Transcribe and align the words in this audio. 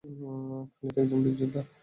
খালিদ 0.73 0.95
একজন 0.97 1.19
বীর 1.23 1.35
যোদ্ধা। 1.39 1.61